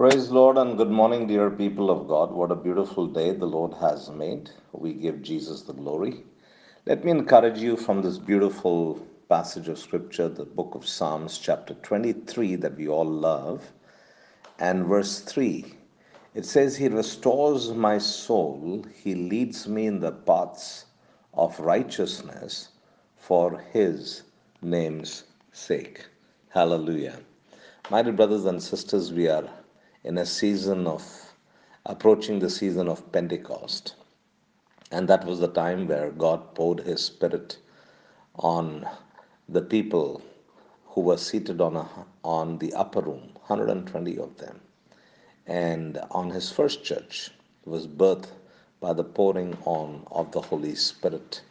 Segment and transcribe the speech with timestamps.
[0.00, 2.32] Praise Lord and good morning, dear people of God.
[2.32, 4.48] What a beautiful day the Lord has made.
[4.72, 6.24] We give Jesus the glory.
[6.86, 11.74] Let me encourage you from this beautiful passage of Scripture, the book of Psalms, chapter
[11.74, 13.72] 23, that we all love,
[14.58, 15.66] and verse 3.
[16.34, 20.86] It says, He restores my soul, He leads me in the paths
[21.34, 22.70] of righteousness
[23.18, 24.22] for His
[24.62, 26.06] name's sake.
[26.48, 27.18] Hallelujah.
[27.90, 29.44] My dear brothers and sisters, we are
[30.02, 31.34] in a season of
[31.84, 33.94] approaching the season of Pentecost.
[34.90, 37.58] And that was the time where God poured His Spirit
[38.36, 38.88] on
[39.48, 40.22] the people
[40.86, 41.88] who were seated on, a,
[42.24, 44.60] on the upper room, 120 of them.
[45.46, 47.30] And on His first church
[47.64, 48.28] was birthed
[48.80, 51.42] by the pouring on of the Holy Spirit.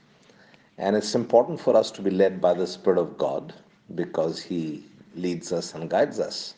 [0.78, 3.54] And it's important for us to be led by the Spirit of God
[3.94, 4.84] because He
[5.16, 6.56] leads us and guides us.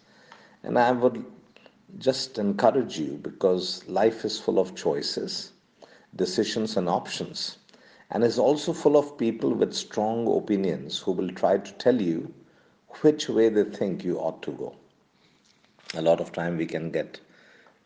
[0.63, 1.25] And I would
[1.97, 5.51] just encourage you because life is full of choices,
[6.15, 7.57] decisions, and options,
[8.09, 12.33] and is also full of people with strong opinions who will try to tell you
[13.01, 14.75] which way they think you ought to go.
[15.93, 17.19] A lot of time we can get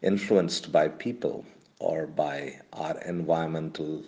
[0.01, 1.45] influenced by people
[1.79, 4.03] or by our environmental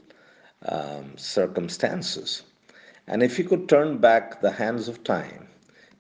[0.66, 2.44] um, circumstances.
[3.08, 5.48] And if you could turn back the hands of time,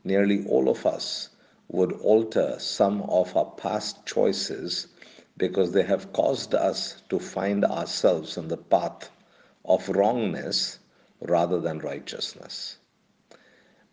[0.03, 1.29] nearly all of us
[1.69, 4.87] would alter some of our past choices
[5.37, 9.09] because they have caused us to find ourselves on the path
[9.65, 10.79] of wrongness
[11.21, 12.77] rather than righteousness.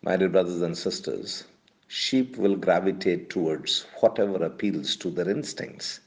[0.01, 1.43] My dear brothers and sisters,
[1.87, 5.99] sheep will gravitate towards whatever appeals to their instincts,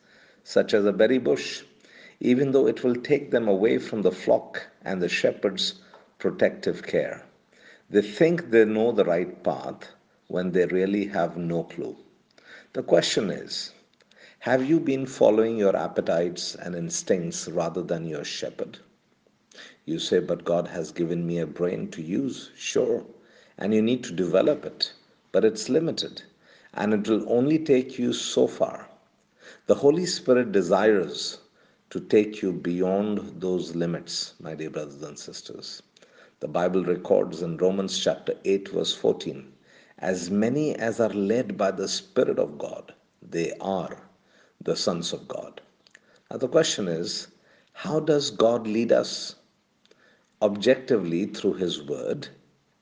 [0.43, 1.63] such as a berry bush,
[2.21, 5.81] even though it will take them away from the flock and the shepherd's
[6.19, 7.25] protective care.
[7.91, 9.89] They think they know the right path,
[10.29, 11.97] when they really have no clue.
[12.75, 13.73] The question is
[14.41, 18.79] Have you been following your appetites and instincts rather than your shepherd?
[19.87, 22.51] You say, But God has given me a brain to use.
[22.55, 23.07] Sure.
[23.57, 24.93] And you need to develop it.
[25.33, 26.23] But it's limited.
[26.75, 28.87] And it will only take you so far.
[29.67, 31.39] The Holy Spirit desires
[31.89, 35.83] to take you beyond those limits, my dear brothers and sisters.
[36.41, 39.55] The Bible records in Romans chapter 8, verse 14
[40.01, 44.09] as many as are led by the Spirit of God, they are
[44.61, 45.61] the sons of God.
[46.31, 47.29] Now, the question is
[47.73, 49.35] how does God lead us?
[50.41, 52.29] Objectively through His Word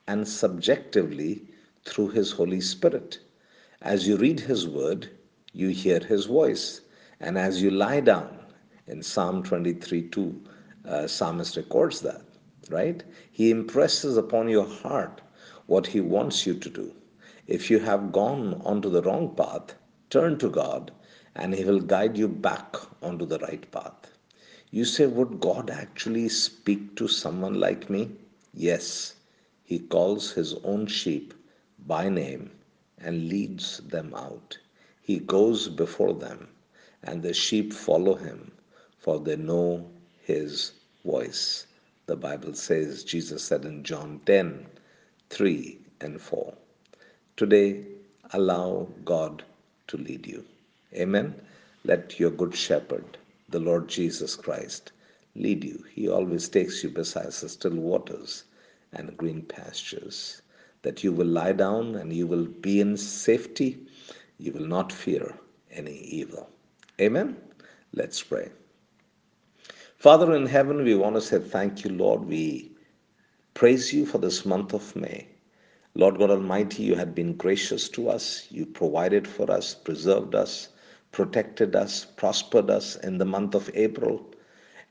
[0.07, 1.47] and subjectively
[1.85, 3.19] through His Holy Spirit.
[3.81, 5.09] As you read His Word,
[5.53, 6.81] you hear His voice.
[7.19, 8.37] And as you lie down,
[8.85, 10.41] in Psalm 23 2,
[10.85, 12.21] uh, Psalmist records that,
[12.69, 13.03] right?
[13.31, 15.21] He impresses upon your heart
[15.65, 16.93] what He wants you to do.
[17.47, 19.75] If you have gone onto the wrong path,
[20.09, 20.91] turn to God
[21.33, 24.11] and He will guide you back onto the right path.
[24.69, 28.11] You say, Would God actually speak to someone like me?
[28.53, 29.15] Yes,
[29.63, 31.33] He calls His own sheep
[31.85, 32.51] by name
[32.97, 34.57] and leads them out.
[35.01, 36.49] He goes before them,
[37.01, 38.51] and the sheep follow Him,
[38.97, 39.89] for they know
[40.21, 40.73] His
[41.05, 41.65] voice.
[42.07, 44.65] The Bible says, Jesus said in John 10
[45.29, 46.53] 3 and 4.
[47.37, 47.85] Today,
[48.33, 49.43] allow God
[49.89, 50.43] to lead you.
[50.95, 51.35] Amen.
[51.83, 54.91] Let your good shepherd, the Lord Jesus Christ,
[55.35, 55.83] lead you.
[55.93, 58.45] He always takes you beside the still waters
[58.91, 60.41] and green pastures,
[60.81, 63.85] that you will lie down and you will be in safety.
[64.39, 65.37] You will not fear
[65.69, 66.49] any evil.
[66.99, 67.37] Amen.
[67.93, 68.49] Let's pray.
[69.97, 72.25] Father in heaven, we want to say thank you, Lord.
[72.25, 72.71] We
[73.53, 75.27] praise you for this month of May.
[75.99, 78.45] Lord God Almighty, you had been gracious to us.
[78.51, 80.69] You provided for us, preserved us,
[81.11, 84.23] protected us, prospered us in the month of April.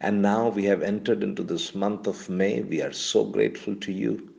[0.00, 2.60] And now we have entered into this month of May.
[2.62, 4.30] We are so grateful to you,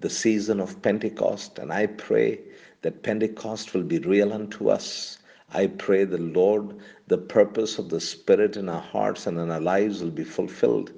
[0.00, 1.60] the season of Pentecost.
[1.60, 2.40] And I pray
[2.82, 5.20] that Pentecost will be real unto us.
[5.54, 6.74] I pray the Lord,
[7.06, 10.90] the purpose of the Spirit in our hearts and in our lives will be fulfilled,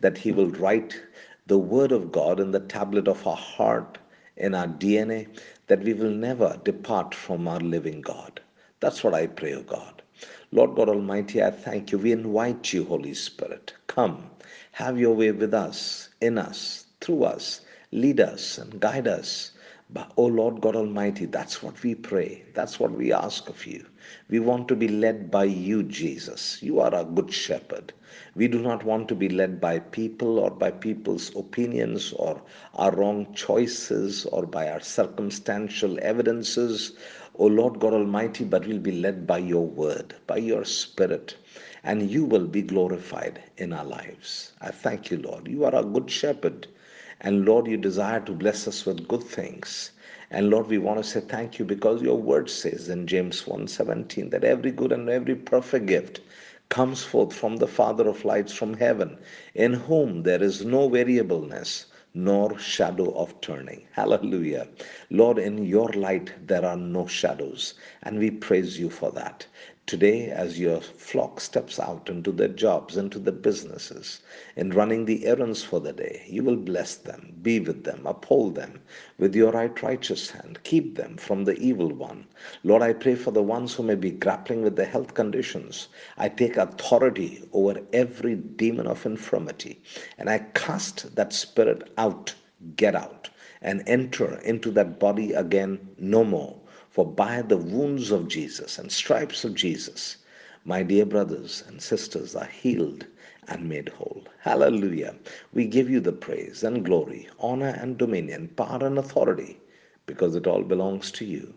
[0.00, 1.00] that He will write
[1.46, 3.96] the Word of God in the tablet of our heart
[4.36, 5.28] in our DNA
[5.68, 8.40] that we will never depart from our living God.
[8.80, 10.02] That's what I pray, O God.
[10.52, 11.98] Lord God Almighty, I thank you.
[11.98, 13.74] We invite you, Holy Spirit.
[13.86, 14.30] Come,
[14.72, 17.60] have your way with us, in us, through us.
[17.92, 19.52] Lead us and guide us.
[19.90, 22.44] But, oh Lord God Almighty, that's what we pray.
[22.54, 23.84] That's what we ask of you.
[24.28, 26.62] We want to be led by you, Jesus.
[26.62, 27.92] You are our good shepherd.
[28.34, 32.40] We do not want to be led by people or by people's opinions or
[32.74, 36.92] our wrong choices or by our circumstantial evidences
[37.36, 41.34] O Lord God Almighty, but we'll be led by your word, by your spirit,
[41.82, 44.52] and you will be glorified in our lives.
[44.60, 45.48] I thank you, Lord.
[45.48, 46.68] You are a good shepherd,
[47.20, 49.92] and Lord, you desire to bless us with good things.
[50.30, 54.30] And Lord, we want to say thank you because your word says in James 1:17
[54.30, 56.20] that every good and every perfect gift
[56.68, 59.18] comes forth from the Father of lights from heaven,
[59.54, 63.86] in whom there is no variableness nor shadow of turning.
[63.92, 64.66] Hallelujah.
[65.10, 69.46] Lord, in your light there are no shadows, and we praise you for that.
[69.86, 74.20] Today, as your flock steps out into their jobs, into the businesses,
[74.56, 78.54] in running the errands for the day, you will bless them, be with them, uphold
[78.54, 78.80] them
[79.18, 82.26] with your right righteous hand, keep them from the evil one.
[82.62, 85.88] Lord, I pray for the ones who may be grappling with the health conditions.
[86.16, 89.82] I take authority over every demon of infirmity,
[90.16, 92.34] and I cast that spirit out,
[92.76, 93.28] get out,
[93.60, 96.58] and enter into that body again no more
[96.94, 100.18] for by the wounds of Jesus and stripes of Jesus,
[100.64, 103.04] my dear brothers and sisters are healed
[103.48, 104.22] and made whole.
[104.38, 105.16] Hallelujah.
[105.52, 109.58] We give you the praise and glory, honor and dominion, power and authority,
[110.06, 111.52] because it all belongs to you.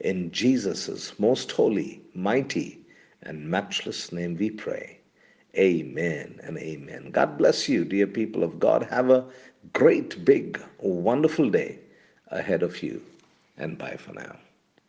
[0.00, 2.78] In Jesus' most holy, mighty,
[3.22, 4.98] and matchless name we pray.
[5.56, 7.12] Amen and amen.
[7.12, 8.82] God bless you, dear people of God.
[8.90, 9.24] Have a
[9.72, 11.78] great, big, wonderful day
[12.28, 13.00] ahead of you.
[13.56, 14.36] And bye for now.